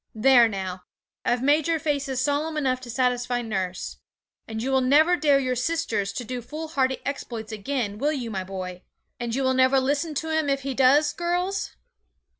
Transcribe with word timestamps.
There 0.15 0.47
now! 0.49 0.81
I've 1.23 1.43
made 1.43 1.67
your 1.67 1.77
faces 1.77 2.19
solemn 2.19 2.57
enough 2.57 2.81
to 2.81 2.89
satisfy 2.89 3.43
nurse. 3.43 3.97
And 4.47 4.63
you 4.63 4.71
will 4.71 4.81
never 4.81 5.15
dare 5.15 5.37
your 5.37 5.55
sisters 5.55 6.11
to 6.13 6.23
do 6.23 6.41
foolhardy 6.41 7.03
exploits 7.05 7.51
again, 7.51 7.99
will 7.99 8.11
you, 8.13 8.31
my 8.31 8.43
boy? 8.43 8.81
And 9.19 9.35
you 9.35 9.43
will 9.43 9.53
never 9.53 9.79
listen 9.79 10.15
to 10.15 10.35
him 10.35 10.49
if 10.49 10.61
he 10.61 10.73
does, 10.73 11.13
girls? 11.13 11.75